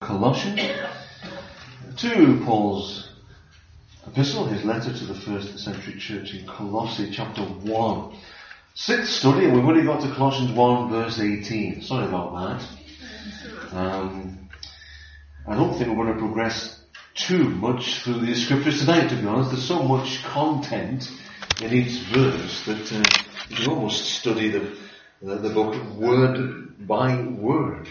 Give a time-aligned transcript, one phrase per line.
[0.00, 0.58] Colossians,
[1.98, 3.10] to Paul's
[4.06, 8.16] epistle, his letter to the first century church in Colossae chapter 1.
[8.74, 11.82] Sixth study, and we've only got to Colossians 1 verse 18.
[11.82, 13.76] Sorry about that.
[13.76, 14.48] Um,
[15.46, 16.82] I don't think we're going to progress
[17.14, 19.50] too much through these scriptures tonight, to be honest.
[19.50, 21.10] There's so much content
[21.60, 23.04] in each verse that uh,
[23.50, 24.78] you can almost study the,
[25.20, 27.86] the, the book word by word.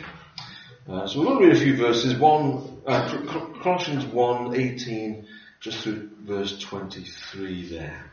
[0.89, 2.17] Uh, so we'll read a few verses.
[2.17, 5.27] One, uh, Colossians 1, 18,
[5.59, 8.11] just through verse 23 there.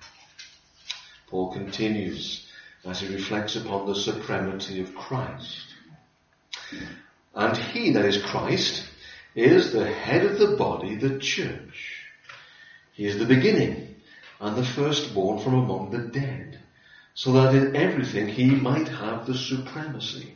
[1.28, 2.46] Paul continues
[2.84, 5.68] as he reflects upon the supremacy of Christ.
[7.34, 8.86] And he, that is Christ,
[9.34, 12.02] is the head of the body, the church.
[12.92, 13.94] He is the beginning
[14.38, 16.60] and the firstborn from among the dead,
[17.14, 20.35] so that in everything he might have the supremacy.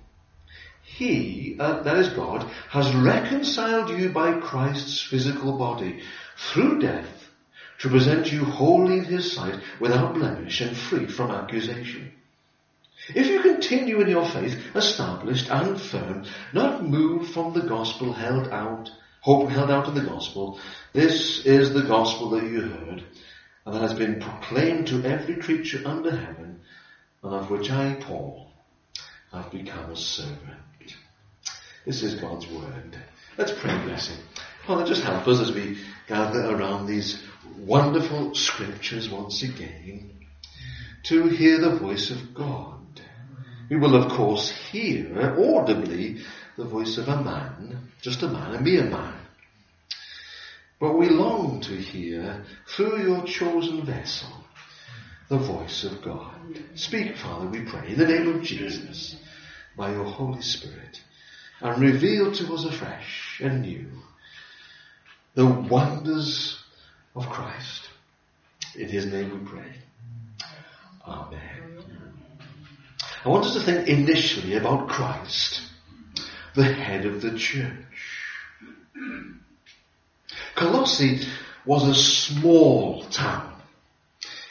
[0.97, 6.01] he, uh, that is God, has reconciled you by Christ's physical body
[6.37, 7.29] through death
[7.79, 12.11] to present you wholly in His sight without blemish and free from accusation.
[13.09, 18.49] If you continue in your faith, established and firm, not moved from the gospel held
[18.49, 20.59] out, hope held out in the gospel,
[20.93, 23.03] this is the gospel that you heard,
[23.65, 26.59] and that has been proclaimed to every creature under heaven,
[27.23, 28.51] and of which I, Paul,
[29.31, 30.59] have become a servant.
[31.85, 32.95] This is God's word.
[33.37, 34.17] Let's pray blessing.
[34.67, 37.23] Father, just help us as we gather around these
[37.57, 40.11] wonderful scriptures once again
[41.03, 43.01] to hear the voice of God.
[43.67, 46.19] We will of course hear audibly
[46.55, 49.15] the voice of a man, just a man, a mere man.
[50.79, 54.29] But we long to hear through your chosen vessel
[55.29, 56.59] the voice of God.
[56.75, 59.15] Speak, Father, we pray, in the name of Jesus,
[59.75, 61.01] by your Holy Spirit
[61.61, 63.87] and reveal to us afresh and new
[65.33, 66.59] the wonders
[67.15, 67.89] of Christ.
[68.75, 69.71] In his name we pray.
[71.07, 71.83] Amen.
[73.23, 75.61] I want us to think initially about Christ,
[76.55, 77.69] the head of the church.
[80.55, 81.21] Colossae
[81.65, 83.53] was a small town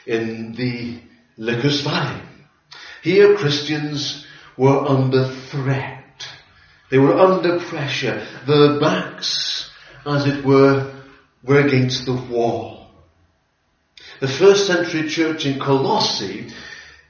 [0.07, 1.01] in the
[1.37, 2.21] Lycus Valley.
[3.03, 6.00] Here Christians were under threat
[6.91, 8.27] they were under pressure.
[8.47, 9.71] Their backs,
[10.05, 10.93] as it were,
[11.43, 12.89] were against the wall.
[14.21, 16.51] The first century church in Colossae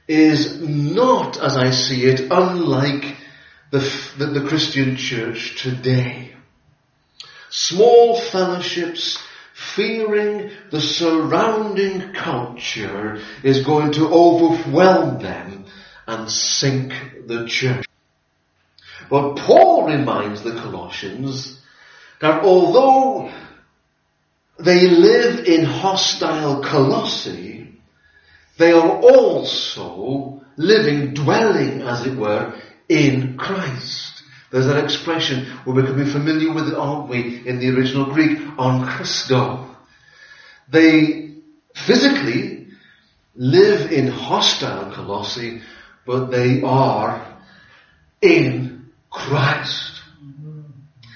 [0.07, 3.17] is not, as I see it, unlike
[3.71, 3.79] the,
[4.17, 6.35] the, the Christian church today.
[7.49, 9.17] Small fellowships
[9.53, 15.65] fearing the surrounding culture is going to overwhelm them
[16.07, 16.93] and sink
[17.27, 17.85] the church.
[19.11, 21.59] But Paul reminds the Colossians
[22.21, 23.29] that although
[24.57, 27.77] they live in hostile Colossae,
[28.57, 32.55] they are also living, dwelling, as it were,
[32.87, 34.23] in Christ.
[34.49, 38.87] There's that expression we're becoming familiar with it, aren't we, in the original Greek, en
[38.87, 39.75] Christo.
[40.69, 41.35] They
[41.75, 42.67] physically
[43.35, 45.63] live in hostile Colossae,
[46.05, 47.27] but they are
[48.21, 48.70] in
[49.11, 50.01] Christ.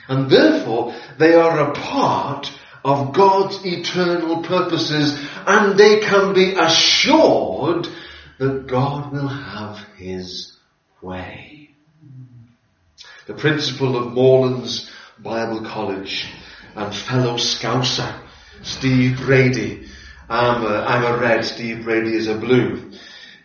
[0.08, 2.52] And therefore, they are a part
[2.84, 7.88] of God's eternal purposes and they can be assured
[8.38, 10.56] that God will have His
[11.02, 11.72] way.
[13.26, 16.28] The principal of Moorlands Bible College
[16.76, 18.22] and fellow Scouser,
[18.62, 19.88] Steve Brady,
[20.30, 22.92] I'm a, I'm a red, Steve Brady is a blue.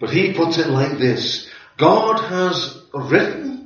[0.00, 1.48] But he puts it like this,
[1.78, 3.59] God has written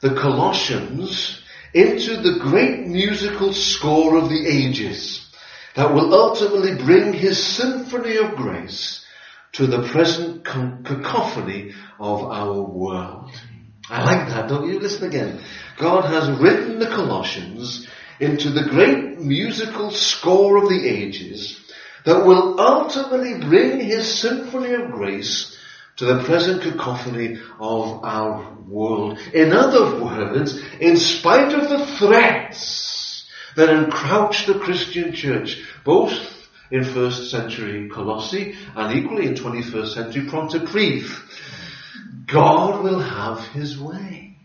[0.00, 1.42] the Colossians
[1.72, 5.30] into the great musical score of the ages
[5.76, 9.04] that will ultimately bring his symphony of grace
[9.52, 13.30] to the present cacophony of our world.
[13.88, 14.78] I like that, don't you?
[14.78, 15.40] Listen again.
[15.78, 17.86] God has written the Colossians
[18.20, 21.58] into the great musical score of the ages
[22.04, 25.56] that will ultimately bring his symphony of grace
[26.00, 29.18] to the present cacophony of our world.
[29.34, 36.10] In other words, in spite of the threats that encrouch the Christian church, both
[36.70, 41.06] in first century Colossae and equally in 21st century Pontypridd.
[42.26, 44.38] God will have his way.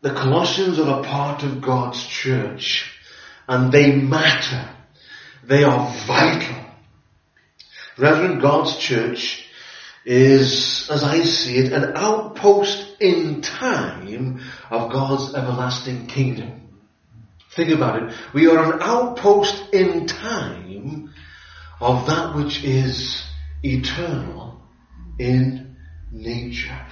[0.00, 2.90] The Colossians are a part of God's church
[3.46, 4.70] and they matter.
[5.44, 6.65] They are vital.
[7.98, 9.46] Reverend God's church
[10.04, 14.40] is, as I see it, an outpost in time
[14.70, 16.68] of God's everlasting kingdom.
[17.54, 18.14] Think about it.
[18.34, 21.14] We are an outpost in time
[21.80, 23.24] of that which is
[23.62, 24.60] eternal
[25.18, 25.76] in
[26.12, 26.86] nature.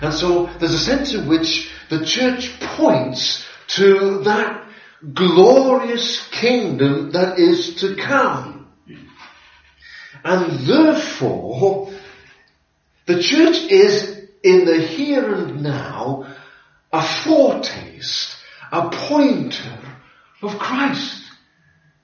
[0.00, 4.66] And so there's a sense in which the church points to that
[5.12, 8.55] glorious kingdom that is to come.
[10.24, 11.92] And therefore,
[13.06, 16.34] the church is in the here and now
[16.92, 18.36] a foretaste,
[18.72, 19.78] a pointer
[20.42, 21.22] of Christ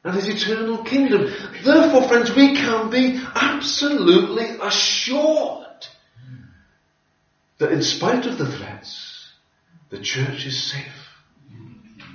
[0.05, 1.32] and his eternal kingdom.
[1.64, 5.87] Therefore, friends, we can be absolutely assured
[7.59, 9.29] that in spite of the threats,
[9.91, 11.09] the church is safe.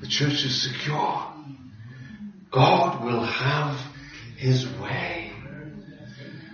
[0.01, 1.33] The church is secure.
[2.51, 3.79] God will have
[4.35, 5.26] his way.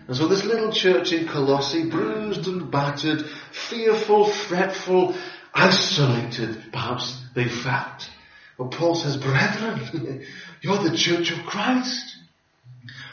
[0.07, 5.15] And so this little church in Colossae, bruised and battered, fearful, fretful,
[5.53, 8.09] isolated, perhaps they felt.
[8.57, 10.25] But Paul says, brethren,
[10.61, 12.17] you're the church of Christ.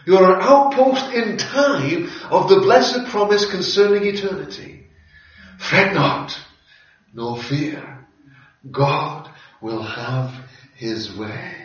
[0.06, 4.86] You're an outpost in time of the blessed promise concerning eternity.
[5.58, 6.36] Fret not,
[7.12, 8.06] nor fear.
[8.70, 10.32] God will have
[10.76, 11.59] his way.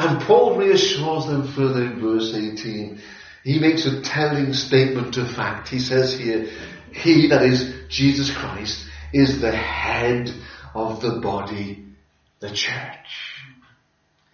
[0.00, 2.98] And Paul reassures them further in verse 18.
[3.44, 5.68] He makes a telling statement of fact.
[5.68, 6.48] He says here,
[6.90, 10.32] He, that is Jesus Christ, is the head
[10.74, 11.84] of the body,
[12.38, 13.44] the church.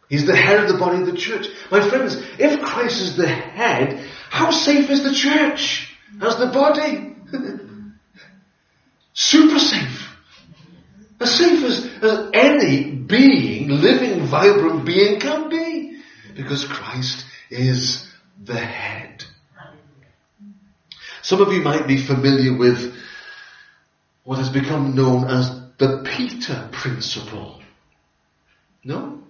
[0.08, 1.48] He's the head of the body of the church.
[1.68, 5.92] My friends, if Christ is the head, how safe is the church
[6.22, 7.16] as the body?
[9.14, 10.05] Super safe.
[11.20, 16.00] As safe as, as any being, living, vibrant being can be.
[16.34, 18.06] Because Christ is
[18.42, 19.24] the head.
[21.22, 22.94] Some of you might be familiar with
[24.24, 27.60] what has become known as the Peter Principle.
[28.84, 29.22] No?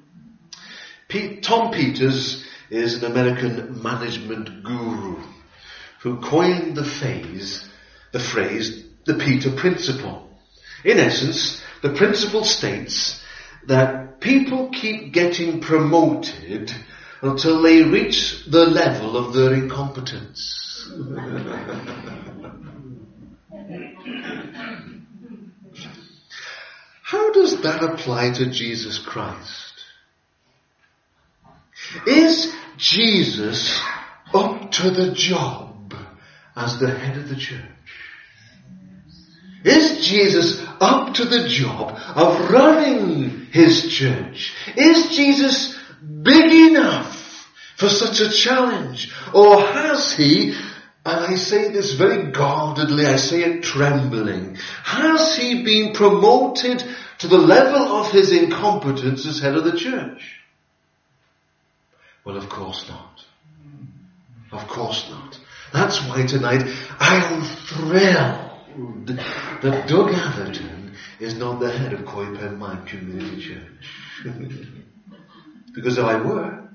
[1.09, 5.23] Pete, Tom Peters is an American management guru
[6.01, 7.67] who coined the phase,
[8.13, 10.29] the phrase, the Peter Principle.
[10.85, 13.23] In essence, the principle states
[13.67, 16.73] that people keep getting promoted
[17.23, 20.91] until they reach the level of their incompetence.
[27.03, 29.85] How does that apply to Jesus Christ?
[32.07, 33.81] Is Jesus
[34.35, 35.95] up to the job
[36.55, 37.61] as the head of the church?
[39.65, 44.55] Is Jesus up to the job of running his church?
[44.77, 45.79] Is Jesus
[46.23, 49.13] big enough for such a challenge?
[49.35, 50.51] Or has he,
[51.05, 56.85] and I say this very guardedly, I say it trembling, has he been promoted
[57.19, 60.41] to the level of his incompetence as head of the church?
[62.25, 63.25] Well, of course not.
[64.53, 65.39] Of course not.
[65.73, 66.63] That's why tonight
[66.99, 67.43] I am
[68.77, 74.25] that Doug Atherton is not the head of Coedpenmaen Community Church.
[75.75, 76.69] because if I were,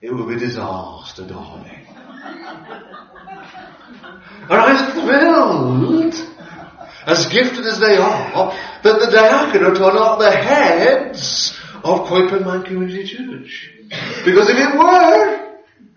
[0.00, 1.86] it would be disaster, darling.
[4.42, 6.14] And I'm thrilled,
[7.06, 13.04] as gifted as they are, that the diaconate are not the heads of Coedpenmaen Community
[13.04, 13.70] Church.
[14.24, 15.48] Because if it were,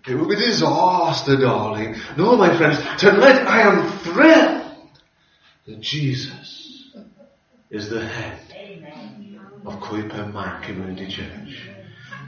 [0.08, 1.96] it would be disaster, darling.
[2.16, 4.65] No, my friends, tonight I am thrilled
[5.66, 6.94] that Jesus
[7.70, 8.38] is the head
[9.64, 10.32] of Coed Pen
[10.62, 11.68] Community Church.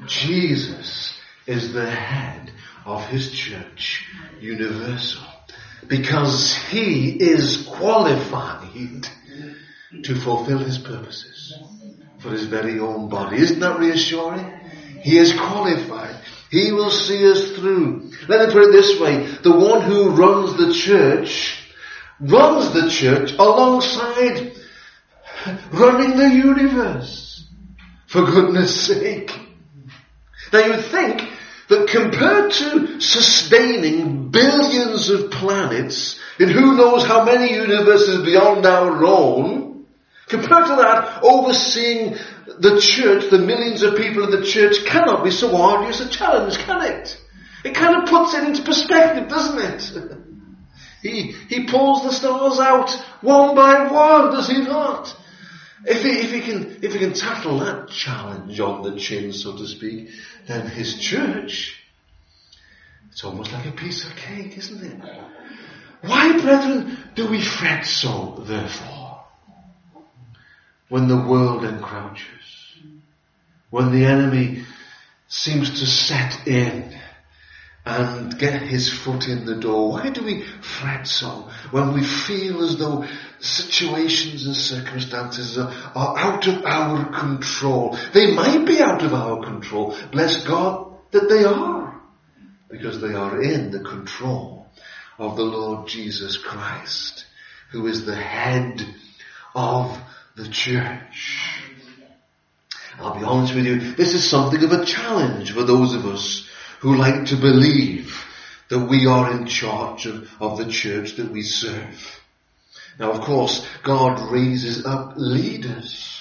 [0.06, 1.16] Jesus
[1.46, 2.50] is the head
[2.84, 4.06] of his church,
[4.40, 5.22] universal,
[5.86, 9.06] because he is qualified
[10.02, 11.56] to fulfill his purposes
[12.18, 13.36] for his very own body.
[13.36, 14.52] Isn't that reassuring?
[15.02, 16.16] He is qualified.
[16.50, 18.10] He will see us through.
[18.26, 19.26] Let me put it this way.
[19.44, 21.67] The one who runs the church
[22.20, 24.52] runs the church alongside
[25.72, 27.46] running the universe.
[28.06, 29.38] For goodness sake.
[30.52, 31.28] Now you would think
[31.68, 39.04] that compared to sustaining billions of planets in who knows how many universes beyond our
[39.04, 39.68] own,
[40.28, 42.16] Compared to that, overseeing
[42.58, 46.58] the church, the millions of people in the church cannot be so arduous a challenge,
[46.58, 47.18] can it?
[47.64, 50.18] It kind of puts it into perspective, doesn't it?
[51.02, 52.90] he, he pulls the stars out
[53.20, 55.14] one by one, does he not?
[55.84, 59.56] If he, if he can, if he can tackle that challenge on the chin, so
[59.56, 60.10] to speak,
[60.46, 61.80] then his church,
[63.10, 65.00] it's almost like a piece of cake, isn't it?
[66.02, 69.24] Why, brethren, do we fret so, therefore?
[70.88, 72.76] When the world encroaches,
[73.70, 74.64] when the enemy
[75.28, 76.96] seems to set in,
[77.88, 79.92] and get his foot in the door.
[79.92, 83.06] Why do we fret so when we feel as though
[83.40, 87.96] situations and circumstances are, are out of our control?
[88.12, 89.96] They might be out of our control.
[90.12, 91.98] Bless God that they are.
[92.68, 94.66] Because they are in the control
[95.18, 97.24] of the Lord Jesus Christ,
[97.70, 98.84] who is the head
[99.54, 99.98] of
[100.36, 101.62] the church.
[102.98, 106.47] I'll be honest with you, this is something of a challenge for those of us
[106.80, 108.24] who like to believe
[108.68, 112.20] that we are in charge of, of the church that we serve.
[112.98, 116.20] Now of course, God raises up leaders.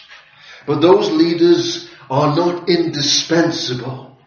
[0.66, 4.18] But those leaders are not indispensable.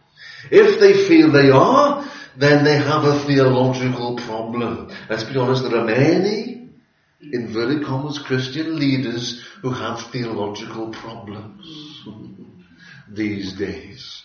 [0.51, 4.91] If they feel they are, then they have a theological problem.
[5.09, 6.71] Let's be honest, there are many,
[7.21, 11.67] inverted commas, Christian leaders who have theological problems
[13.11, 14.20] these days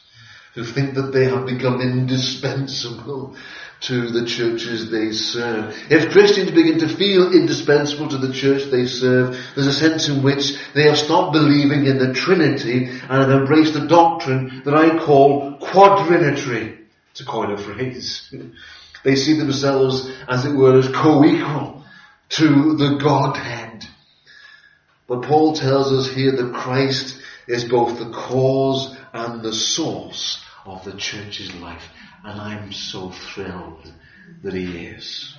[0.55, 3.35] who think that they have become indispensable
[3.81, 5.75] to the churches they serve.
[5.89, 10.23] If Christians begin to feel indispensable to the church they serve, there's a sense in
[10.23, 14.97] which they have stopped believing in the Trinity and have embraced a doctrine that I
[14.97, 16.79] call quadrinitary,
[17.15, 18.33] to coin a phrase.
[19.03, 21.83] They see themselves, as it were, as co-equal
[22.29, 23.85] to the Godhead.
[25.07, 27.15] But Paul tells us here that Christ
[27.47, 31.83] is both the cause and the source of the church's life.
[32.23, 33.91] And I'm so thrilled
[34.43, 35.35] that he is.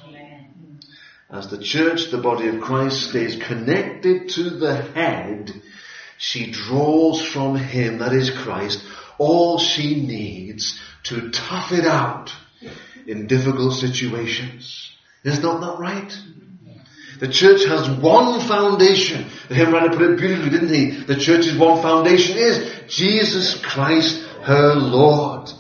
[1.28, 5.52] As the church, the body of Christ, stays connected to the head,
[6.18, 8.84] she draws from him, that is Christ,
[9.18, 12.32] all she needs to tough it out
[13.06, 14.92] in difficult situations.
[15.24, 16.16] Is not that right?
[17.18, 19.26] The church has one foundation.
[19.48, 20.90] The hymn writer put it beautifully, didn't he?
[20.90, 25.50] The church's one foundation is Jesus Christ her Lord.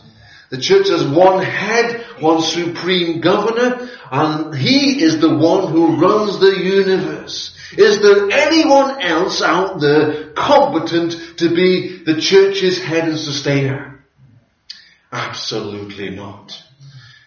[0.50, 6.38] The church has one head, one supreme governor, and he is the one who runs
[6.38, 7.56] the universe.
[7.76, 14.04] Is there anyone else out there competent to be the church's head and sustainer?
[15.10, 16.62] Absolutely not.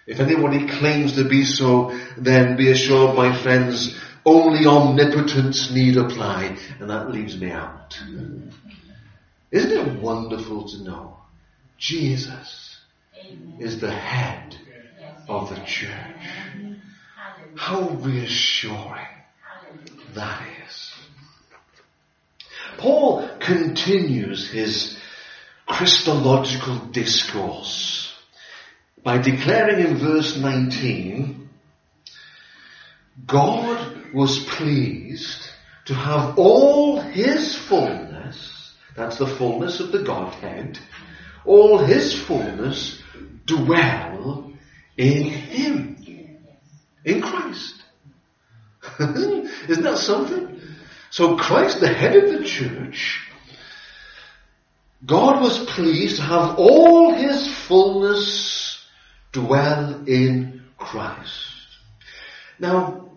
[0.07, 6.57] If anybody claims to be so, then be assured, my friends, only omnipotence need apply,
[6.79, 7.99] and that leaves me out.
[9.51, 11.18] Isn't it wonderful to know
[11.79, 12.77] Jesus
[13.17, 13.55] Amen.
[13.59, 14.55] is the head
[15.27, 16.75] of the church.
[17.55, 19.07] How reassuring
[20.13, 20.93] that is.
[22.77, 24.97] Paul continues his
[25.65, 28.13] Christological discourse
[29.03, 31.49] by declaring in verse 19,
[33.25, 35.49] God was pleased
[35.85, 40.79] to have all his fullness, that's the fullness of the Godhead,
[41.45, 43.01] all his fullness
[43.45, 44.51] dwell
[44.97, 46.37] in him.
[47.05, 47.75] In Christ.
[48.99, 50.59] Isn't that something?
[51.09, 53.21] So Christ, the head of the church,
[55.05, 58.85] God was pleased to have all his fullness
[59.31, 61.55] dwell in Christ.
[62.59, 63.09] Now,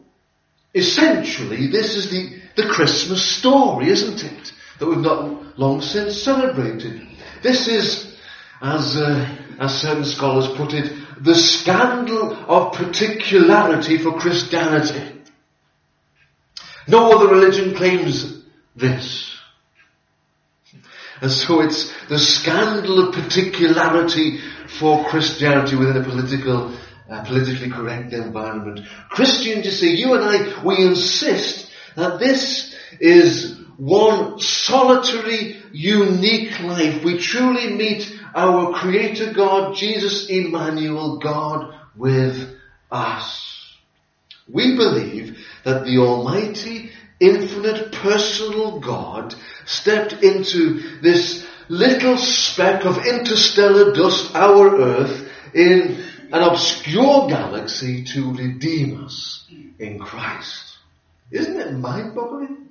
[0.74, 4.52] essentially, this is the, the Christmas story, isn't it?
[4.78, 7.06] That we've not long since celebrated.
[7.42, 8.11] This is
[8.62, 15.20] as, uh, as certain scholars put it, the scandal of particularity for Christianity.
[16.88, 18.42] No other religion claims
[18.74, 19.36] this.
[21.20, 26.76] And so it's the scandal of particularity for Christianity within a political,
[27.08, 28.80] uh, politically correct environment.
[29.08, 37.02] Christians, you see, you and I, we insist that this is one solitary, unique life.
[37.04, 42.56] We truly meet our Creator God, Jesus Emmanuel, God with
[42.90, 43.76] us.
[44.48, 53.92] We believe that the Almighty, infinite, personal God stepped into this little speck of interstellar
[53.92, 59.46] dust, our Earth, in an obscure galaxy to redeem us
[59.78, 60.76] in Christ.
[61.30, 62.68] Isn't it mind-boggling?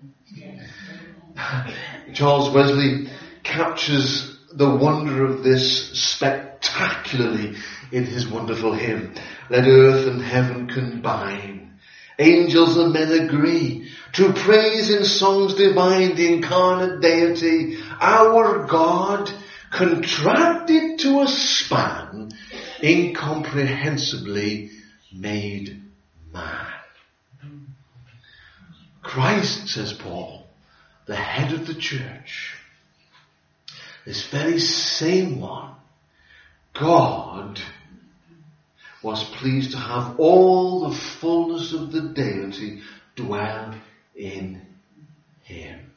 [2.13, 3.07] Charles Wesley
[3.43, 7.55] captures the wonder of this spectacularly
[7.91, 9.13] in his wonderful hymn.
[9.49, 11.79] Let earth and heaven combine.
[12.19, 19.31] Angels and men agree to praise in songs divine the incarnate deity, our God,
[19.71, 22.31] contracted to a span,
[22.81, 24.71] incomprehensibly
[25.13, 25.81] made
[26.31, 26.67] man.
[29.01, 30.40] Christ, says Paul,
[31.05, 32.55] the head of the church,
[34.05, 35.75] this very same one,
[36.73, 37.59] God,
[39.03, 42.81] was pleased to have all the fullness of the deity
[43.15, 43.73] dwell
[44.15, 44.61] in
[45.43, 45.91] him.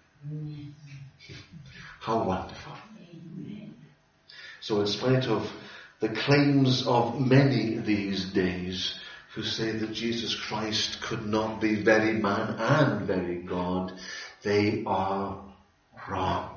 [2.00, 2.72] How wonderful.
[4.60, 5.50] So in spite of
[6.00, 8.98] the claims of many these days
[9.34, 13.92] who say that Jesus Christ could not be very man and very God,
[14.44, 15.42] they are
[16.08, 16.50] wrong.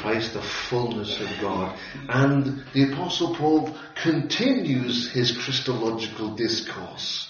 [0.00, 1.78] Christ, the fullness of God.
[2.08, 7.28] And the apostle Paul continues his Christological discourse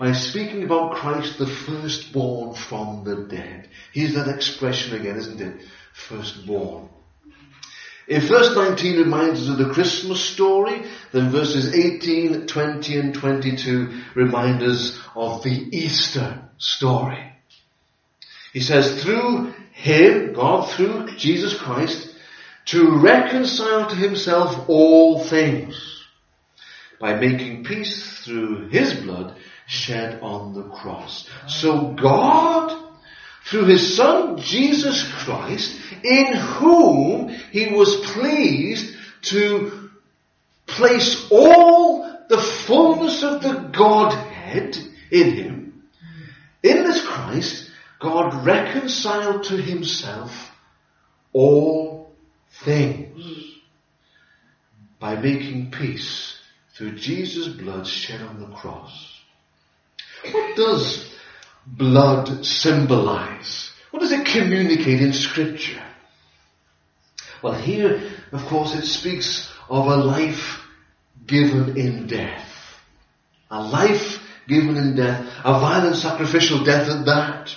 [0.00, 3.68] by speaking about Christ, the firstborn from the dead.
[3.92, 5.60] Here's that expression again, isn't it?
[5.92, 6.88] Firstborn.
[8.10, 14.02] If verse 19 reminds us of the Christmas story, then verses 18, 20 and 22
[14.16, 17.32] remind us of the Easter story.
[18.52, 22.12] He says, through Him, God, through Jesus Christ,
[22.66, 26.04] to reconcile to Himself all things
[26.98, 29.36] by making peace through His blood
[29.68, 31.30] shed on the cross.
[31.46, 32.89] So God,
[33.50, 39.90] through His Son Jesus Christ, in whom He was pleased to
[40.66, 44.78] place all the fullness of the Godhead
[45.10, 45.82] in Him,
[46.62, 50.50] in this Christ, God reconciled to himself
[51.32, 52.12] all
[52.64, 53.56] things
[54.98, 56.38] by making peace
[56.74, 59.20] through Jesus' blood shed on the cross.
[60.30, 61.09] What does
[61.66, 63.70] blood symbolize?
[63.90, 65.82] What does it communicate in scripture?
[67.42, 70.60] Well here, of course, it speaks of a life
[71.26, 72.46] given in death.
[73.50, 75.26] A life given in death.
[75.44, 77.54] A violent sacrificial death at that.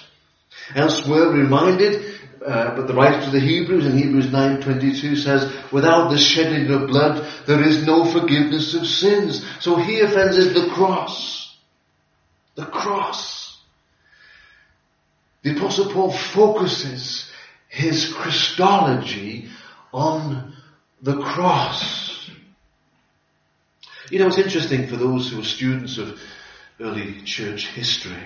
[0.76, 6.18] Elsewhere reminded, uh, but the writer to the Hebrews in Hebrews 9.22 says, without the
[6.18, 9.46] shedding of blood, there is no forgiveness of sins.
[9.60, 11.56] So here, friends, the cross.
[12.56, 13.43] The cross.
[15.44, 17.30] The Apostle Paul focuses
[17.70, 19.50] his Christology
[19.94, 20.54] on
[21.02, 22.30] the cross.
[24.10, 26.20] You know, it's interesting for those who are students of
[26.80, 28.24] early church history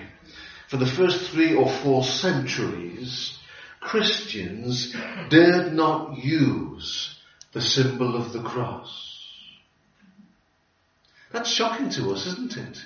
[0.68, 3.38] for the first three or four centuries,
[3.80, 4.94] Christians
[5.30, 7.16] dared not use
[7.52, 9.16] the symbol of the cross.
[11.32, 12.78] That's shocking to us, isn't it?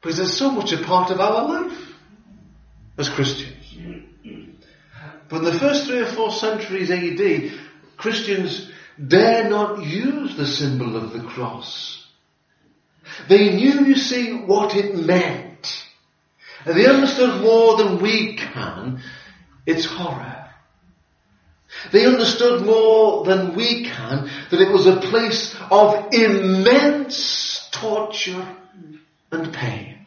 [0.00, 1.81] Because it's so much a part of our life
[2.98, 3.76] as Christians.
[5.28, 7.58] But in the first three or four centuries AD,
[7.96, 8.70] Christians
[9.08, 12.06] dare not use the symbol of the cross.
[13.28, 15.84] They knew, you see, what it meant.
[16.64, 19.02] And they understood more than we can
[19.66, 20.50] its horror.
[21.90, 28.46] They understood more than we can that it was a place of immense torture
[29.30, 30.01] and pain.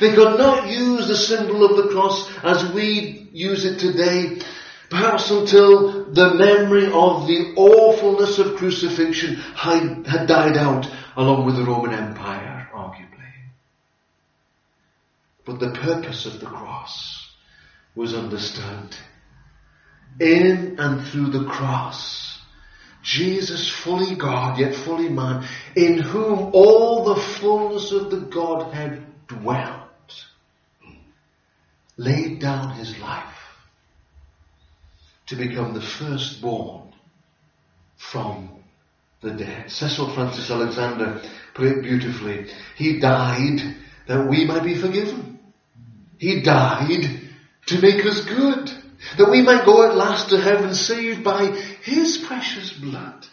[0.00, 4.40] They could not use the symbol of the cross as we use it today,
[4.90, 11.64] perhaps until the memory of the awfulness of crucifixion had, died out along with the
[11.64, 12.68] Roman Empire.
[12.74, 13.32] Arguably.
[15.44, 17.32] But the purpose of the cross
[17.94, 18.96] was understood.
[20.20, 22.38] In and through the cross,
[23.02, 29.83] Jesus fully God yet fully man, in whom all the fullness of the Godhead dwelt,
[31.96, 33.34] laid down his life
[35.26, 36.92] to become the firstborn
[37.96, 38.50] from
[39.20, 39.70] the dead.
[39.70, 41.22] Cecil Frances Alexander
[41.54, 42.46] put it beautifully.
[42.76, 43.76] He died
[44.06, 45.38] that we might be forgiven.
[46.18, 47.20] He died
[47.66, 48.70] to make us good.
[49.18, 51.46] That we might go at last to heaven saved by
[51.82, 53.26] His precious blood.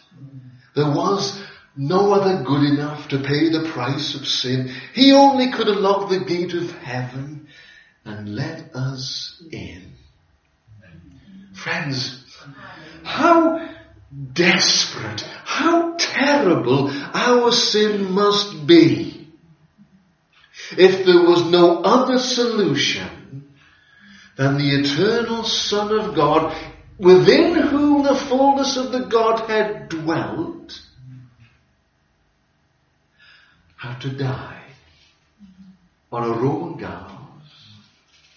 [0.74, 1.42] There was
[1.76, 4.74] no other good enough to pay the price of sin.
[4.92, 7.48] He only could unlock the gate of heaven
[8.04, 9.92] and let us in.
[11.54, 12.24] Friends,
[13.04, 13.68] how
[14.32, 19.28] desperate, how terrible our sin must be
[20.76, 23.48] if there was no other solution
[24.36, 26.56] than the eternal Son of God,
[26.98, 30.80] within whom the fullness of the Godhead dwelt,
[33.76, 34.62] had to die
[36.10, 37.21] on a Roman gallows,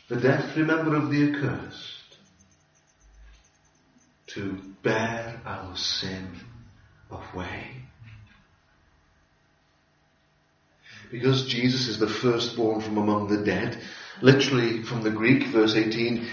[0.10, 2.18] the death, remember, of the accursed,
[4.28, 6.28] to bear our sin
[7.10, 7.68] away.
[11.12, 13.80] Because Jesus is the firstborn from among the dead,
[14.22, 16.28] literally from the Greek, verse 18,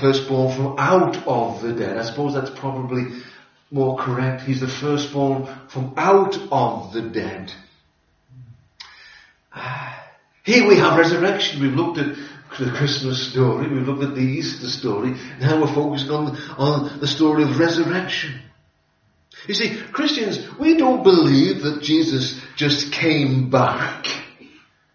[0.00, 1.96] firstborn from out of the dead.
[1.96, 3.22] I suppose that's probably
[3.70, 4.42] more correct.
[4.42, 7.52] He's the firstborn from out of the dead.
[9.52, 10.04] Ah,
[10.44, 11.62] here we have resurrection.
[11.62, 12.16] We've looked at
[12.58, 13.68] the Christmas story.
[13.68, 15.14] We've looked at the Easter story.
[15.40, 18.40] Now we're focusing on, on the story of resurrection.
[19.46, 24.06] You see, Christians, we don't believe that Jesus just came back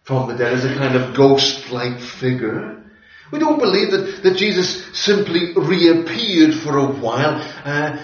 [0.04, 2.84] from the dead as a kind of ghost-like figure.
[3.32, 7.97] We don't believe that, that Jesus simply reappeared for a while, uh,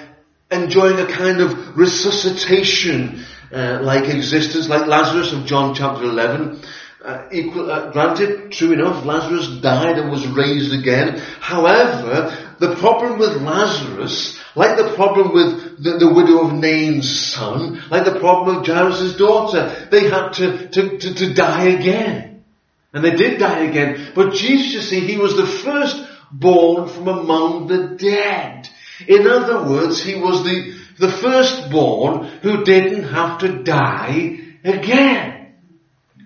[0.49, 6.61] enjoying a kind of resuscitation uh, like existence, like Lazarus of John chapter 11.
[7.07, 11.17] Uh, equal, uh, granted, true enough, Lazarus died and was raised again.
[11.39, 17.81] However, the problem with Lazarus, like the problem with the, the widow of Nain's son,
[17.89, 22.43] like the problem of Jairus' daughter, they had to, to, to, to die again.
[22.91, 24.11] And they did die again.
[24.13, 28.67] But Jesus, you see, he was the first born from among the dead.
[29.07, 35.36] In other words, he was the, the firstborn who didn't have to die again.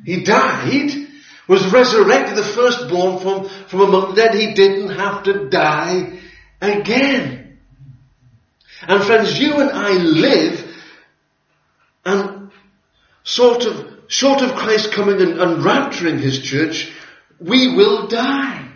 [0.05, 1.07] He died,
[1.47, 4.35] was resurrected, the firstborn from, from among the dead.
[4.35, 6.19] He didn't have to die
[6.61, 7.59] again.
[8.83, 10.67] And friends, you and I live
[12.03, 12.51] and
[13.23, 16.91] sort of, short of Christ coming and, and rapturing his church,
[17.39, 18.67] we will die.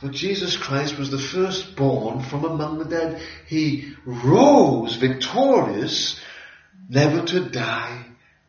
[0.00, 3.22] But Jesus Christ was the firstborn from among the dead.
[3.46, 6.20] He rose victorious,
[6.88, 8.06] never to die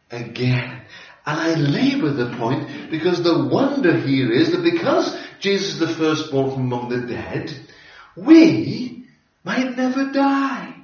[0.09, 0.81] again.
[1.25, 5.87] And I labour the point because the wonder here is that because Jesus is the
[5.87, 7.53] firstborn from among the dead,
[8.15, 9.05] we
[9.43, 10.75] might never die.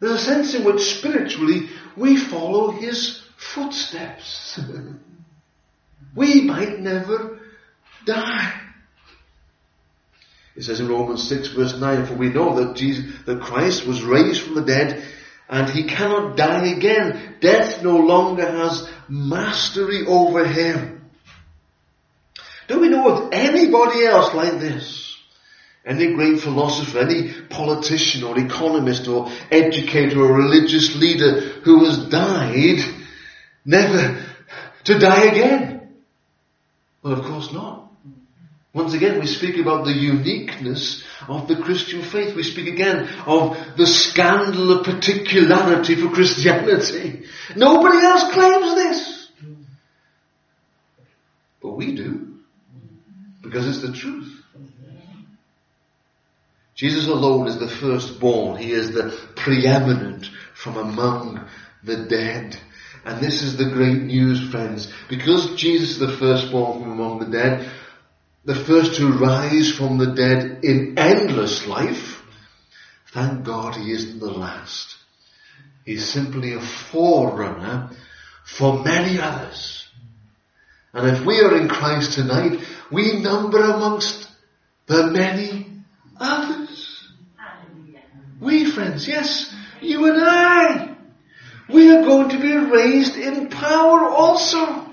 [0.00, 4.58] There's a sense in which spiritually we follow his footsteps.
[6.16, 7.40] we might never
[8.06, 8.60] die.
[10.56, 14.02] It says in Romans 6 verse 9, for we know that Jesus, that Christ was
[14.02, 15.04] raised from the dead
[15.48, 17.36] and he cannot die again.
[17.40, 21.10] Death no longer has mastery over him.
[22.68, 25.16] Do we know of anybody else like this?
[25.86, 32.80] Any great philosopher, any politician or economist or educator or religious leader who has died
[33.64, 34.22] never
[34.84, 35.94] to die again?
[37.02, 37.87] Well, of course not.
[38.74, 42.36] Once again, we speak about the uniqueness of the Christian faith.
[42.36, 47.24] We speak again of the scandal of particularity for Christianity.
[47.56, 49.28] Nobody else claims this.
[51.62, 52.38] But we do.
[53.42, 54.34] Because it's the truth.
[56.74, 58.58] Jesus alone is the firstborn.
[58.58, 61.44] He is the preeminent from among
[61.82, 62.56] the dead.
[63.04, 64.92] And this is the great news, friends.
[65.08, 67.70] Because Jesus is the firstborn from among the dead,
[68.44, 72.22] the first to rise from the dead in endless life,
[73.12, 74.96] thank God he isn't the last.
[75.84, 77.90] He's simply a forerunner
[78.44, 79.86] for many others.
[80.92, 84.28] And if we are in Christ tonight, we number amongst
[84.86, 85.66] the many
[86.18, 87.08] others.
[88.40, 90.96] We friends, yes, you and I,
[91.68, 94.86] we are going to be raised in power also.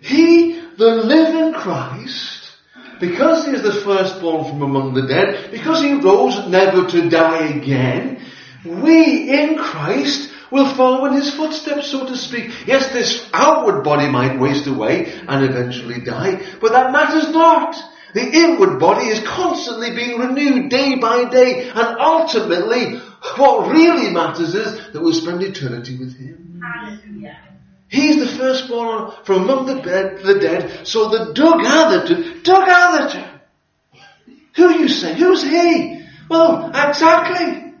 [0.00, 2.52] He the living Christ,
[3.00, 7.48] because he is the firstborn from among the dead, because he rose never to die
[7.48, 8.22] again,
[8.64, 12.66] we in Christ will follow in his footsteps, so to speak.
[12.66, 17.76] Yes, this outward body might waste away and eventually die, but that matters not.
[18.14, 22.98] The inward body is constantly being renewed day by day, and ultimately,
[23.36, 26.60] what really matters is that we'll spend eternity with him.
[26.60, 27.49] Hallelujah.
[27.90, 30.86] He's the firstborn from among the, bed, the dead.
[30.86, 33.40] So the Doug Atherton, Doug Atherton.
[34.54, 35.14] Who you say?
[35.14, 36.06] Who's he?
[36.28, 37.74] Well, exactly.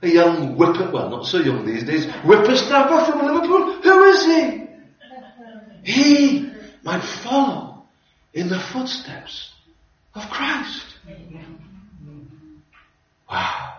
[0.00, 3.82] A young whipper, well not so young these days, whippersnapper from Liverpool.
[3.82, 5.92] Who is he?
[5.92, 6.50] He
[6.82, 7.84] might follow
[8.32, 9.52] in the footsteps
[10.14, 10.86] of Christ.
[13.30, 13.74] Wow.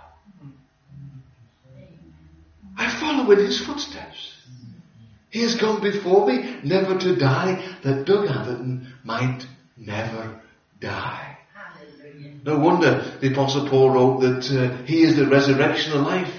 [2.77, 4.34] I follow in his footsteps.
[5.35, 9.45] He has gone before me, never to die, that Doug Atherton might
[9.75, 10.39] never
[10.79, 11.37] die.
[12.45, 16.33] No wonder the Apostle Paul wrote that uh, He is the resurrection of life.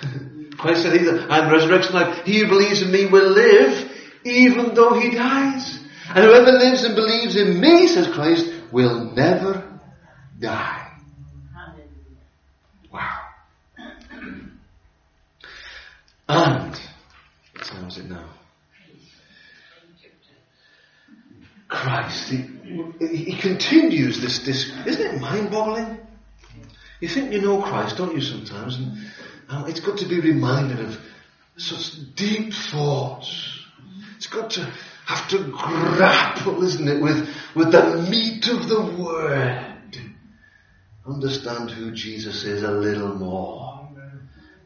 [0.56, 0.96] Christ said,
[1.28, 2.26] I'm resurrection life.
[2.26, 3.90] He who believes in me will live
[4.22, 5.76] even though he dies.
[6.06, 9.80] And whoever lives and believes in me, says Christ, will never
[10.38, 10.92] die.
[12.92, 13.20] Wow.
[16.28, 16.78] And,
[17.68, 18.28] time is it now?
[21.68, 25.98] Christ, he, he continues this, this, isn't it mind boggling?
[27.00, 28.76] You think you know Christ, don't you, sometimes?
[28.76, 29.10] And
[29.48, 30.98] um, it's good to be reminded of
[31.58, 33.66] such deep thoughts.
[34.16, 34.72] It's good to
[35.06, 39.76] have to grapple, isn't it, with, with the meat of the word.
[41.06, 43.67] Understand who Jesus is a little more.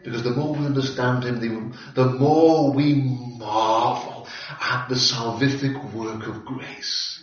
[0.04, 4.26] Because the more we understand him, the, more we marvel
[4.60, 7.22] at the salvific work of grace.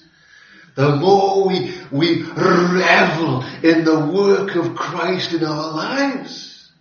[0.75, 6.71] The more we, we revel in the work of Christ in our lives.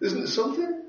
[0.00, 0.82] Isn't it something?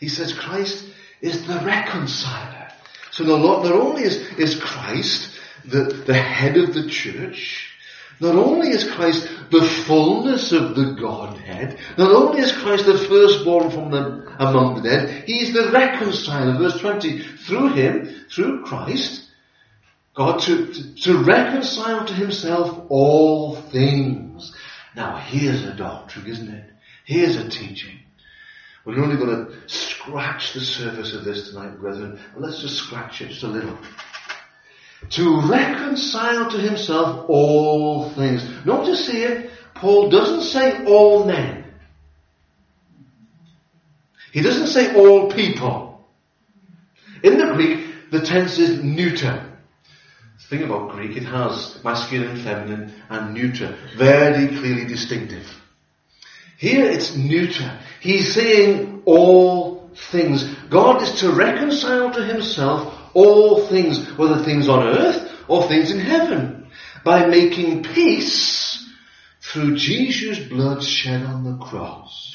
[0.00, 0.84] He says Christ
[1.20, 2.68] is the reconciler.
[3.12, 5.30] So not only is, is Christ
[5.64, 7.73] the, the head of the church,
[8.20, 13.70] not only is Christ the fullness of the Godhead, not only is Christ the firstborn
[13.70, 16.58] from the, among the dead, He is the reconciler.
[16.58, 19.28] Verse 20, through Him, through Christ,
[20.14, 24.54] God to, to, to reconcile to Himself all things.
[24.94, 26.70] Now here's a doctrine, isn't it?
[27.04, 27.98] Here's a teaching.
[28.84, 32.20] We're only going to scratch the surface of this tonight, brethren.
[32.36, 33.78] Let's just scratch it just a little
[35.10, 38.44] to reconcile to himself all things.
[38.64, 41.64] Notice here, Paul doesn't say all men.
[44.32, 46.06] He doesn't say all people.
[47.22, 49.50] In the Greek, the tense is neuter.
[50.38, 53.76] The thing about Greek, it has masculine feminine and neuter.
[53.96, 55.46] Very clearly distinctive.
[56.58, 57.78] Here it's neuter.
[58.00, 60.44] He's saying all things.
[60.70, 66.00] God is to reconcile to himself all things, whether things on earth or things in
[66.00, 66.66] heaven,
[67.04, 68.88] by making peace
[69.40, 72.34] through Jesus' blood shed on the cross.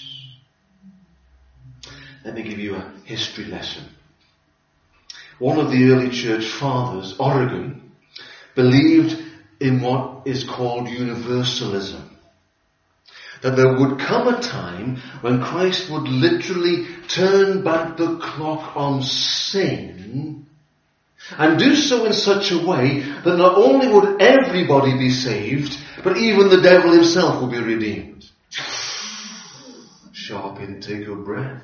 [2.24, 3.84] Let me give you a history lesson.
[5.40, 7.94] One of the early church fathers, Origen,
[8.56, 9.18] believed
[9.60, 12.18] in what is called universalism.
[13.42, 19.02] That there would come a time when Christ would literally turn back the clock on
[19.02, 20.48] sin
[21.38, 26.18] and do so in such a way that not only would everybody be saved, but
[26.18, 28.26] even the devil himself will be redeemed.
[30.12, 31.64] Sharp intake of breath.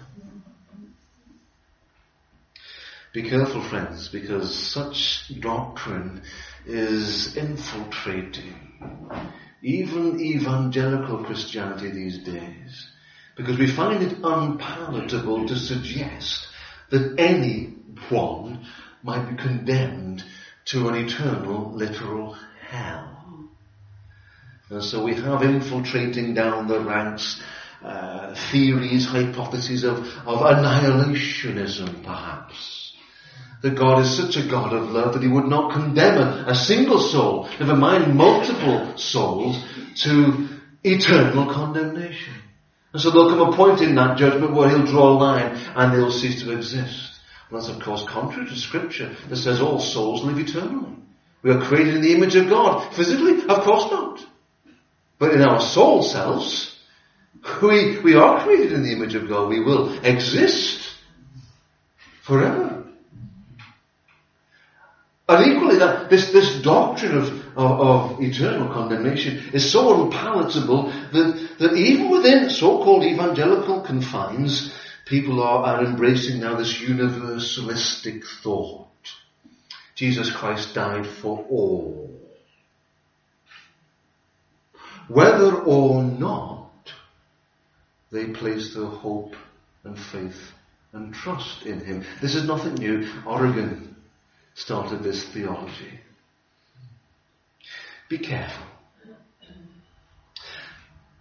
[3.14, 6.22] Be careful, friends, because such doctrine
[6.66, 8.54] is infiltrating
[9.66, 12.88] even evangelical Christianity these days.
[13.36, 16.48] Because we find it unpalatable to suggest
[16.92, 18.66] that anyone
[19.06, 20.24] might be condemned
[20.66, 22.36] to an eternal literal
[22.68, 23.12] hell.
[24.70, 27.40] And so we have infiltrating down the ranks
[27.84, 32.94] uh, theories, hypotheses of, of annihilationism perhaps.
[33.62, 36.56] That God is such a God of love that he would not condemn a, a
[36.56, 39.64] single soul, never mind multiple souls,
[40.02, 40.50] to
[40.84, 42.34] eternal condemnation.
[42.92, 45.94] And so there'll come a point in that judgment where he'll draw a line and
[45.94, 47.15] they'll cease to exist.
[47.52, 50.96] That's of course contrary to scripture that says all souls live eternally.
[51.44, 52.94] We are created in the image of God.
[52.94, 54.26] Physically, of course not.
[55.20, 56.76] But in our soul selves,
[57.62, 59.50] we, we are created in the image of God.
[59.50, 60.90] We will exist
[62.24, 62.84] forever.
[65.28, 71.50] And equally, that this, this doctrine of, of, of, eternal condemnation is so unpalatable that,
[71.60, 74.72] that even within so-called evangelical confines,
[75.06, 78.88] people are, are embracing now this universalistic thought.
[79.96, 82.12] Jesus Christ died for all.
[85.08, 86.92] Whether or not
[88.12, 89.36] they place their hope
[89.84, 90.52] and faith
[90.94, 92.06] and trust in Him.
[92.22, 93.08] This is nothing new.
[93.26, 93.96] Origen
[94.56, 96.00] started this theology.
[98.10, 98.66] Be careful.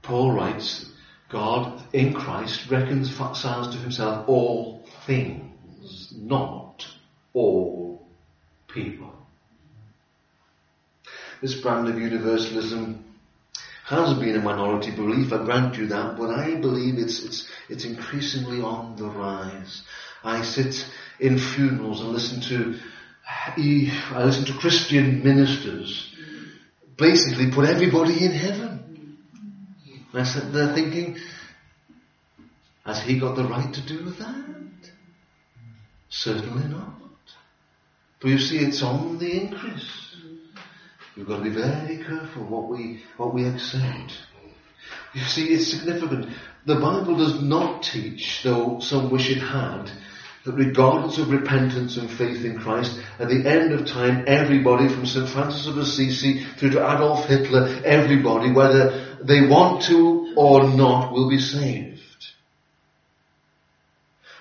[0.03, 0.91] Paul writes
[1.29, 6.87] God in Christ reconciles to himself all things, not
[7.33, 8.07] all
[8.69, 9.13] people.
[11.41, 13.05] This brand of universalism
[13.85, 17.85] has been a minority belief, I grant you that, but I believe it's, it's, it's
[17.85, 19.83] increasingly on the rise.
[20.23, 20.87] I sit
[21.21, 22.79] in funerals and listen to,
[23.27, 26.15] I listen to Christian ministers
[26.97, 28.74] basically put everybody in heaven.
[30.15, 31.17] And I sat there thinking,
[32.85, 34.91] has he got the right to do that?
[36.09, 37.01] Certainly not.
[38.21, 40.15] But you see, it's on the increase.
[41.17, 44.13] We've got to be very careful what we, what we accept.
[45.15, 46.29] You see, it's significant.
[46.65, 49.91] The Bible does not teach, though some wish it had,
[50.45, 55.07] that regardless of repentance and faith in Christ, at the end of time, everybody from
[55.07, 55.29] St.
[55.29, 61.29] Francis of Assisi through to Adolf Hitler, everybody, whether they want to or not, will
[61.29, 62.01] be saved.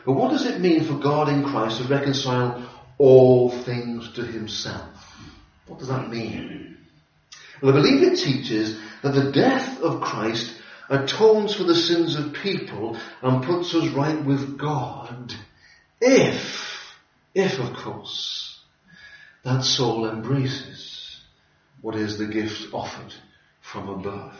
[0.05, 4.89] But what does it mean for God in Christ to reconcile all things to himself?
[5.67, 6.77] What does that mean?
[7.61, 10.53] Well, I believe it teaches that the death of Christ
[10.89, 15.33] atones for the sins of people and puts us right with God
[16.01, 16.93] if,
[17.33, 18.59] if of course,
[19.43, 21.21] that soul embraces
[21.81, 23.13] what is the gift offered
[23.63, 24.35] from above.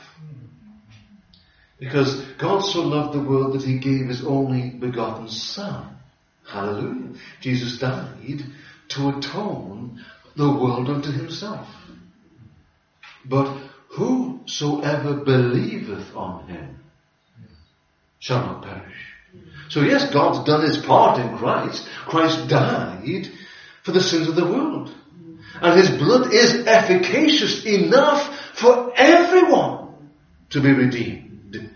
[1.80, 5.98] Because God so loved the world that he gave his only begotten Son.
[6.48, 7.18] Hallelujah.
[7.42, 8.44] Jesus died
[8.90, 10.04] to atone
[10.36, 11.68] the world unto himself.
[13.26, 13.58] But
[13.90, 16.84] whosoever believeth on him
[18.20, 19.14] shall not perish.
[19.70, 21.88] So yes, God's done his part in Christ.
[22.06, 23.32] Christ died
[23.84, 24.94] for the sins of the world.
[25.62, 29.94] And his blood is efficacious enough for everyone
[30.52, 31.72] to be redeemed.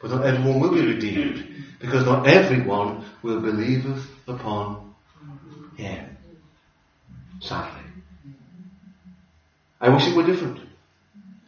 [0.00, 3.84] But not everyone will be redeemed, because not everyone will believe
[4.28, 4.94] upon
[5.76, 6.16] him.
[7.40, 7.82] Sadly.
[9.80, 10.60] I wish it were different.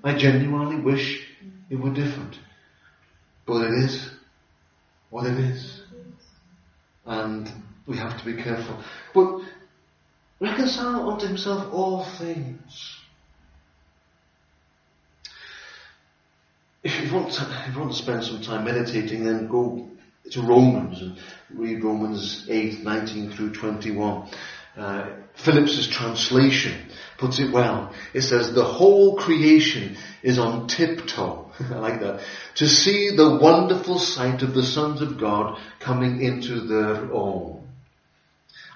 [0.03, 1.27] I genuinely wish
[1.69, 2.39] it were different.
[3.47, 4.11] But it is
[5.11, 5.83] what it is.
[7.05, 7.51] And
[7.87, 8.83] we have to be careful.
[9.15, 9.41] But
[10.41, 13.00] reconcile unto himself all things.
[16.83, 19.89] If you want to, if you want to spend some time meditating, then go
[20.31, 21.19] to Romans and
[21.55, 24.31] read Romans 8, 19 through 21.
[24.77, 27.93] Uh, Phillips's translation puts it well.
[28.15, 31.51] It says, the whole creation is on tiptoe.
[31.61, 32.23] I like that.
[32.57, 37.69] To see the wonderful sight of the sons of God coming into their own.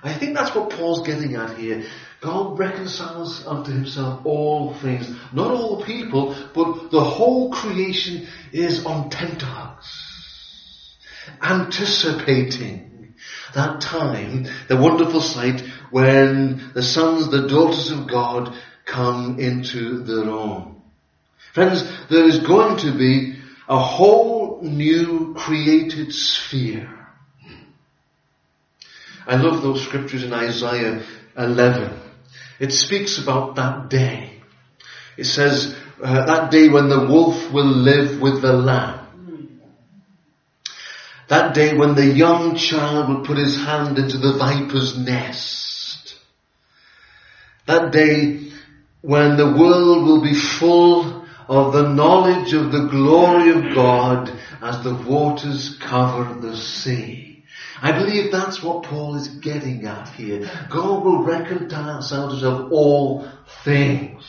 [0.03, 1.87] I think that's what Paul's getting at here.
[2.25, 5.15] God reconciles unto himself all things.
[5.33, 10.97] Not all people, but the whole creation is on tenterhooks.
[11.43, 13.15] Anticipating
[13.55, 15.61] that time, the wonderful sight
[15.91, 18.57] when the sons, the daughters of God
[18.87, 20.83] come into their own.
[21.53, 26.91] Friends, there is going to be a whole new created sphere.
[29.27, 31.03] I love those scriptures in Isaiah
[31.37, 32.01] 11.
[32.59, 34.31] It speaks about that day.
[35.17, 39.01] It says, uh, that day when the wolf will live with the lamb.
[41.29, 46.17] That day when the young child will put his hand into the viper's nest.
[47.67, 48.51] That day
[49.01, 54.83] when the world will be full of the knowledge of the glory of God as
[54.83, 57.34] the waters cover the sea.
[57.85, 60.51] I believe that's what Paul is getting at here.
[60.71, 63.29] God will reconcile himself all
[63.63, 64.25] things.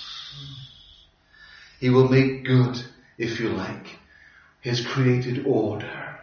[1.79, 2.75] He will make good,
[3.17, 3.85] if you like,
[4.59, 6.19] his created order.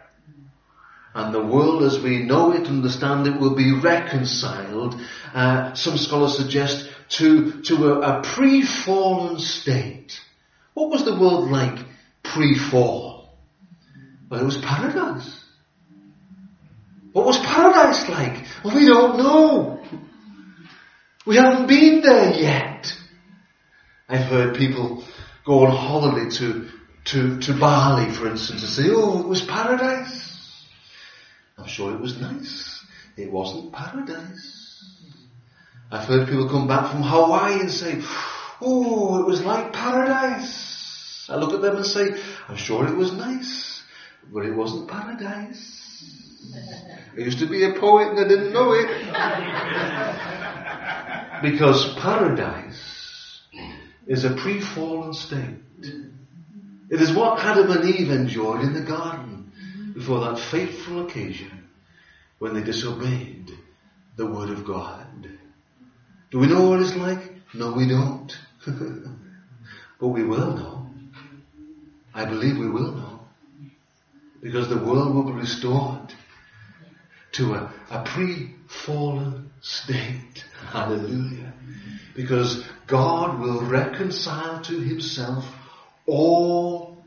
[1.15, 5.01] And the world as we know it, understand it, will be reconciled,
[5.33, 10.19] uh, some scholars suggest, to, to a, a pre-fallen state.
[10.75, 11.83] What was the world like
[12.21, 13.27] pre-fall?
[14.29, 15.42] Well, it was paradise.
[17.13, 18.43] What was paradise like?
[18.63, 19.83] Well, we don't know.
[21.25, 22.91] We haven't been there yet.
[24.09, 25.03] I've heard people
[25.45, 26.67] go on holiday to,
[27.05, 30.65] to, to Bali, for instance, and say, oh, it was paradise.
[31.57, 32.83] I'm sure it was nice.
[33.15, 34.59] It wasn't paradise.
[35.91, 38.01] I've heard people come back from Hawaii and say,
[38.59, 41.27] oh, it was like paradise.
[41.29, 42.09] I look at them and say,
[42.47, 43.81] I'm sure it was nice,
[44.33, 45.83] but it wasn't paradise.
[47.15, 48.87] I used to be a poet and I didn't know it.
[51.43, 53.41] because paradise
[54.07, 55.59] is a pre-fallen state.
[56.89, 59.51] It is what Adam and Eve enjoyed in the garden
[59.93, 61.67] before that fateful occasion
[62.39, 63.51] when they disobeyed
[64.15, 65.29] the word of God.
[66.31, 67.31] Do we know what it's like?
[67.53, 68.37] No, we don't.
[68.65, 70.87] but we will know.
[72.13, 73.19] I believe we will know.
[74.41, 76.12] Because the world will be restored.
[77.33, 80.45] To a, a pre-fallen state.
[80.71, 81.53] Hallelujah.
[82.15, 85.45] Because God will reconcile to himself
[86.05, 87.03] all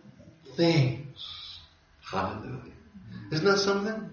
[0.57, 1.61] things.
[2.11, 2.72] Hallelujah.
[3.33, 4.11] Isn't that something?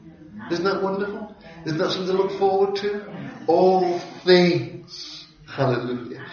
[0.52, 1.36] Isn't that wonderful?
[1.66, 3.06] Isn't that something to look forward to?
[3.48, 5.26] All things.
[5.48, 6.26] Hallelujah.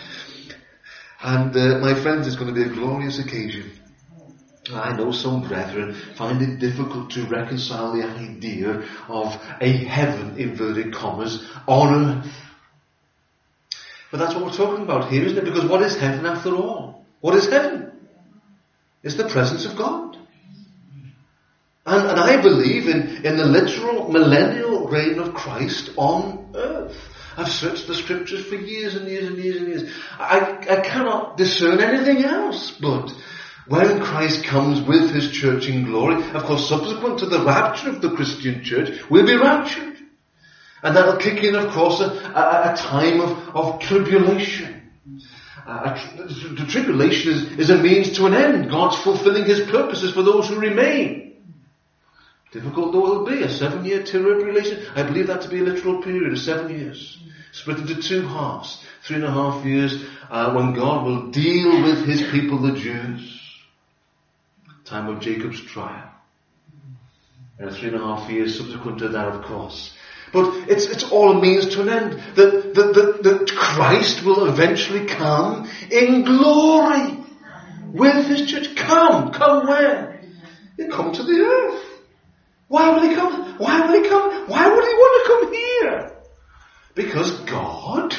[1.22, 3.70] And uh, my friends, it's going to be a glorious occasion.
[4.74, 10.94] I know some brethren find it difficult to reconcile the idea of a heaven, inverted
[10.94, 12.32] commas, on earth.
[14.10, 15.44] But that's what we're talking about here, isn't it?
[15.44, 17.04] Because what is heaven after all?
[17.20, 17.92] What is heaven?
[19.02, 20.16] It's the presence of God.
[21.86, 26.96] And, and I believe in, in the literal millennial reign of Christ on earth.
[27.36, 29.94] I've searched the scriptures for years and years and years and years.
[30.18, 33.12] I, I cannot discern anything else but
[33.70, 38.02] when Christ comes with his church in glory, of course subsequent to the rapture of
[38.02, 39.96] the Christian church, we'll be raptured.
[40.82, 44.90] And that'll kick in, of course, a, a, a time of, of tribulation.
[45.64, 48.70] Uh, the tribulation is, is a means to an end.
[48.70, 51.36] God's fulfilling his purposes for those who remain.
[52.50, 54.84] Difficult though it'll be, a seven year tribulation.
[54.96, 57.18] I believe that to be a literal period of seven years.
[57.52, 58.84] Split into two halves.
[59.06, 63.39] Three and a half years uh, when God will deal with his people, the Jews.
[64.90, 66.10] Time of Jacob's trial.
[67.60, 69.94] And three and a half years subsequent to that, of course.
[70.32, 72.12] But it's, it's all a means to an end.
[72.34, 77.18] That, that, that, that Christ will eventually come in glory
[77.92, 78.74] with his church.
[78.74, 80.20] Come, come where?
[80.76, 81.84] He'll come to the earth.
[82.66, 83.58] Why will he come?
[83.58, 84.48] Why will he come?
[84.48, 86.16] Why would he want to come here?
[86.96, 88.14] Because God,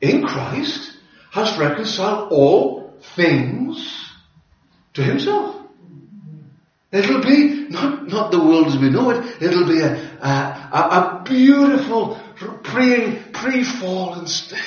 [0.00, 0.96] in Christ,
[1.30, 4.10] has reconciled all things
[4.94, 5.61] to himself.
[6.92, 11.22] It'll be not, not the world as we know it, it'll be a, a, a
[11.24, 12.20] beautiful
[12.62, 14.60] pre, pre-fallen state.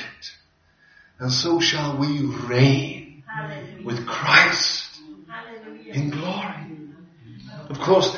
[1.20, 3.86] And so shall we reign Hallelujah.
[3.86, 5.94] with Christ Hallelujah.
[5.94, 6.56] in glory.
[7.70, 8.16] Of course,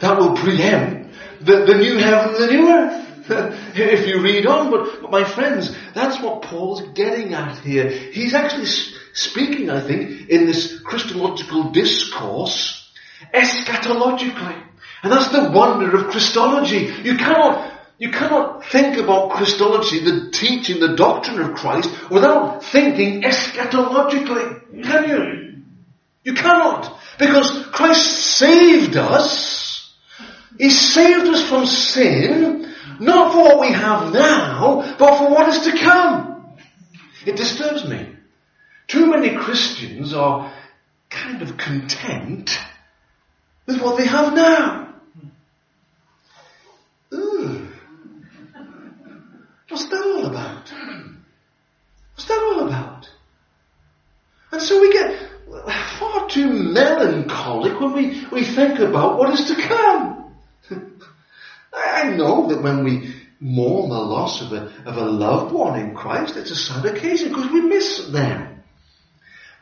[0.00, 3.06] that will preempt the, the new heaven and the new earth.
[3.76, 7.88] if you read on, but, but, my friends, that's what Paul's getting at here.
[7.88, 12.79] He's actually speaking, I think, in this Christological discourse,
[13.34, 14.62] eschatologically.
[15.02, 16.92] And that's the wonder of Christology.
[17.02, 23.22] You cannot, you cannot think about Christology, the teaching, the doctrine of Christ, without thinking
[23.22, 24.82] eschatologically.
[24.82, 25.62] Can you?
[26.24, 26.98] You cannot.
[27.18, 29.60] Because Christ saved us
[30.60, 35.60] he saved us from sin, not for what we have now, but for what is
[35.60, 36.54] to come.
[37.24, 38.14] It disturbs me.
[38.86, 40.52] Too many Christians are
[41.08, 42.58] kind of content
[43.66, 44.94] with what they have now.
[47.12, 47.68] Ooh.
[49.68, 50.72] What's that all about?
[52.14, 53.08] What's that all about?
[54.52, 55.30] And so we get
[55.98, 60.34] far too melancholic when we, we think about what is to come.
[61.72, 65.94] I know that when we mourn the loss of a, of a loved one in
[65.94, 68.62] Christ, it's a sad occasion because we miss them.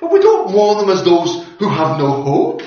[0.01, 2.63] But we don't mourn them as those who have no hope.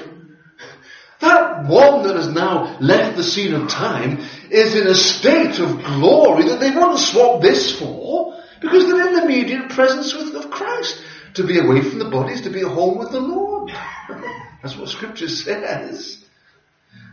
[1.22, 4.20] That one that has now left the scene of time
[4.50, 9.14] is in a state of glory that they wouldn't swap this for because they're in
[9.14, 11.04] the immediate presence of Christ.
[11.36, 13.72] To be away from the bodies, to be at home with the Lord.
[14.62, 16.22] That's what scripture says.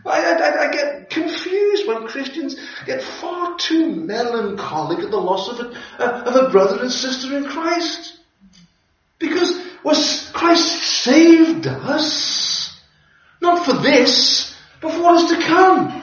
[0.05, 2.55] I, I, I, get confused when Christians
[2.85, 7.45] get far too melancholic at the loss of a, of a brother and sister in
[7.45, 8.17] Christ.
[9.19, 12.38] Because was Christ saved us,
[13.41, 15.95] not for this, but for what is to come.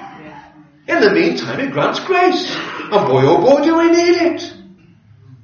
[0.89, 2.55] In the meantime, it grants grace.
[2.55, 4.55] And boy, oh boy, do we need it.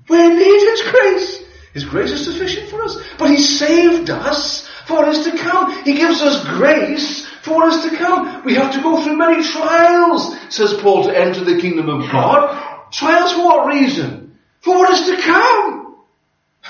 [0.08, 1.44] We need His grace.
[1.74, 2.96] His grace is sufficient for us.
[3.18, 5.84] But He saved us for what is to come.
[5.84, 8.44] He gives us grace for what is to come.
[8.44, 12.90] We have to go through many trials, says Paul, to enter the kingdom of God.
[12.92, 14.38] Trials for what reason?
[14.60, 15.96] For what is to come.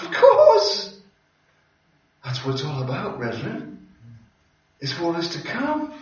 [0.00, 0.98] Of course.
[2.24, 3.71] That's what it's all about, brethren.
[4.90, 5.92] For what is to come.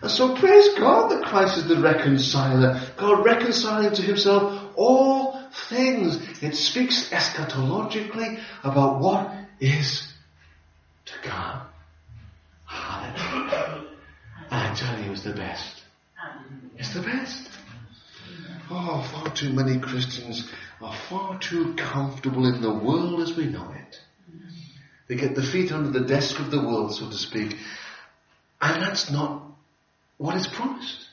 [0.00, 2.80] And so praise God that Christ is the reconciler.
[2.96, 6.16] God reconciling to himself all things.
[6.42, 9.30] It speaks eschatologically about what
[9.60, 10.10] is
[11.04, 11.60] to come.
[12.64, 13.84] Hallelujah.
[14.50, 15.82] I tell you, it's the best.
[16.78, 17.50] It's the best.
[18.70, 23.70] Oh, far too many Christians are far too comfortable in the world as we know
[23.72, 24.00] it.
[25.08, 27.56] They get the feet under the desk of the world, so to speak.
[28.60, 29.42] And that's not
[30.18, 31.06] what is promised.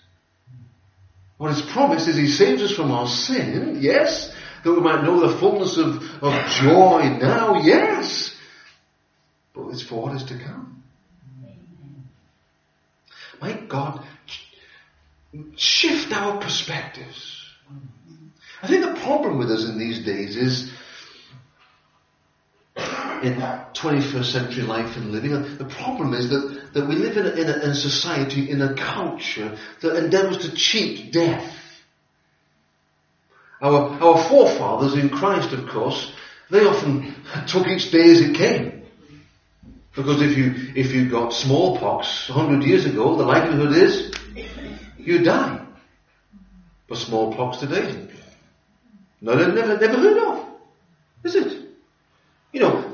[1.38, 4.34] What is promised is He saves us from our sin, yes,
[4.64, 8.36] that we might know the fullness of, of joy now, yes,
[9.54, 10.84] but it's for what is to come.
[13.40, 14.04] My God,
[15.56, 17.44] shift our perspectives.
[18.62, 20.72] I think the problem with us in these days is
[23.24, 25.58] in that 21st century life and living.
[25.58, 28.62] The problem is that, that we live in a, in, a, in a society, in
[28.62, 31.56] a culture that endeavours to cheat death.
[33.60, 36.14] Our, our forefathers in Christ, of course,
[36.52, 37.16] they often
[37.48, 38.84] took each day as it came.
[39.96, 44.14] Because if you, if you got smallpox 100 years ago, the likelihood is
[45.00, 45.66] you die.
[46.88, 48.08] But smallpox today,
[49.20, 50.46] no, never, never heard of.
[51.24, 51.64] Is it?
[52.54, 52.87] You know,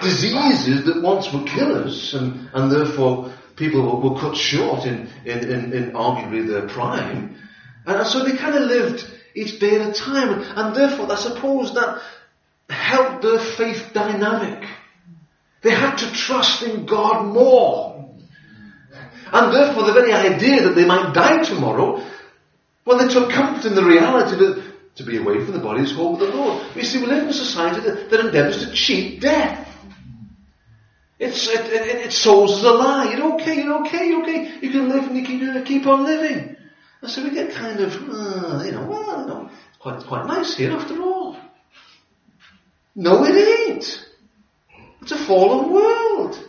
[0.00, 5.38] diseases that once were killers and, and therefore people were, were cut short in, in,
[5.38, 7.36] in, in, arguably their prime.
[7.86, 10.40] And so they kind of lived each day at a time.
[10.40, 12.02] And therefore, I suppose that
[12.68, 14.68] helped their faith dynamic.
[15.62, 18.08] They had to trust in God more.
[19.32, 22.04] And therefore, the very idea that they might die tomorrow,
[22.84, 25.92] well, they took comfort in the reality that to be away from the body is
[25.92, 26.64] home with the Lord.
[26.74, 29.66] You see, we live in a society that, that endeavours to cheat death.
[31.20, 33.12] It's, it, it, it souls as a lie.
[33.12, 34.58] You're okay, you're okay, you're okay.
[34.62, 36.56] You can live and you can keep on living.
[37.02, 40.56] And so we get kind of, uh, you know, well, you know, quite, quite nice
[40.56, 41.36] here after all.
[42.94, 44.06] No, it ain't.
[45.02, 46.42] It's a fallen world.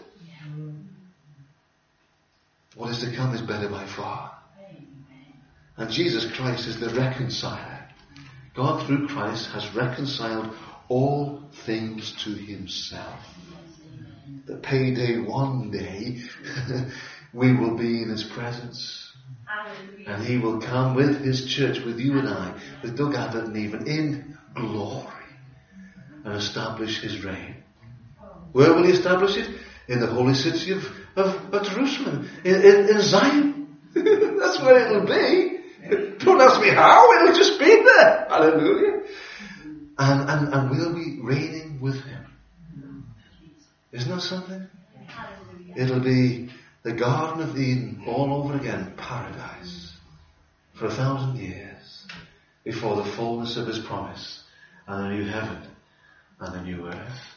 [2.75, 4.37] What is to come is better by far.
[5.75, 7.89] And Jesus Christ is the reconciler.
[8.55, 10.55] God through Christ has reconciled
[10.87, 13.19] all things to himself.
[14.45, 16.21] The payday one day
[17.33, 19.13] we will be in his presence.
[20.05, 23.57] And he will come with his church, with you and I, with Doug Abbott and
[23.57, 25.07] even in glory
[26.23, 27.55] and establish his reign.
[28.51, 29.49] Where will he establish it?
[29.87, 30.85] In the holy city of,
[31.15, 33.77] of, of Jerusalem, in, in, in Zion.
[33.93, 35.59] That's where it'll be.
[36.23, 38.27] Don't ask me how, it'll just be there.
[38.29, 39.01] Hallelujah.
[39.97, 42.20] And, and, and we'll be reigning with him.
[43.91, 44.67] Isn't that something?
[45.75, 46.49] It'll be
[46.83, 49.93] the Garden of Eden all over again, paradise,
[50.73, 52.05] for a thousand years
[52.63, 54.43] before the fullness of his promise
[54.87, 55.61] and a new heaven
[56.39, 57.35] and a new earth.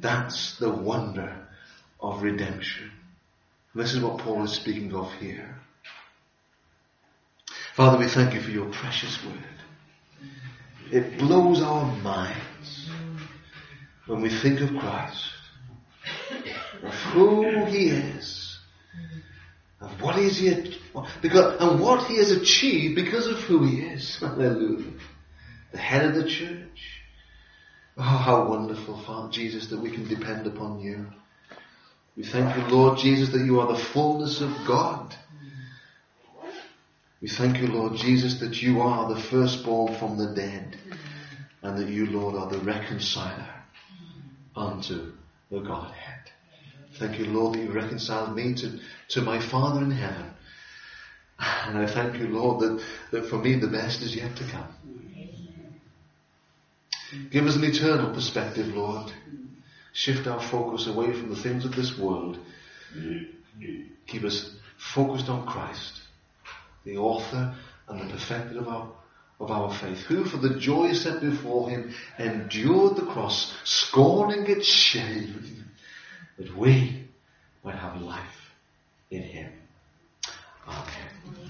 [0.00, 1.34] That's the wonder
[2.00, 2.90] of redemption.
[3.74, 5.56] This is what Paul is speaking of here.
[7.74, 9.44] Father, we thank you for your precious word.
[10.90, 12.90] It blows our minds
[14.06, 15.24] when we think of Christ,
[16.86, 18.58] of who he is,
[19.80, 20.76] of what is he,
[21.20, 24.16] because, and what he has achieved because of who he is.
[24.20, 24.92] Hallelujah.
[25.72, 26.96] The head of the church,
[27.98, 31.06] Oh, how wonderful, Father Jesus, that we can depend upon you.
[32.14, 35.14] We thank you, Lord Jesus, that you are the fullness of God.
[37.22, 40.76] We thank you, Lord Jesus, that you are the firstborn from the dead,
[41.62, 43.48] and that you, Lord, are the reconciler
[44.54, 45.12] unto
[45.50, 46.15] the Godhead.
[46.98, 48.78] Thank you, Lord, that you reconciled me to,
[49.10, 50.30] to my Father in heaven.
[51.38, 54.74] And I thank you, Lord, that, that for me the best is yet to come.
[57.30, 59.12] Give us an eternal perspective, Lord.
[59.92, 62.38] Shift our focus away from the things of this world.
[64.06, 64.54] Keep us
[64.94, 66.00] focused on Christ,
[66.84, 67.54] the author
[67.88, 68.92] and the perfecter of our,
[69.40, 74.66] of our faith, who for the joy set before him endured the cross, scorning its
[74.66, 75.55] shame,
[76.38, 77.04] that we
[77.64, 78.54] might have life
[79.10, 79.52] in him.
[80.68, 81.46] Amen.